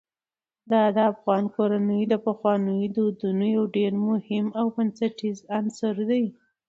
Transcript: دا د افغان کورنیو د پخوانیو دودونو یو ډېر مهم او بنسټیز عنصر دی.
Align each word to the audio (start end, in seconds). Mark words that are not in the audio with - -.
دا 0.71 0.83
د 0.95 0.97
افغان 1.11 1.43
کورنیو 1.55 2.09
د 2.11 2.15
پخوانیو 2.25 2.91
دودونو 2.95 3.45
یو 3.55 3.63
ډېر 3.77 3.91
مهم 4.07 4.45
او 4.59 4.65
بنسټیز 4.75 5.37
عنصر 5.57 5.95
دی. 6.09 6.23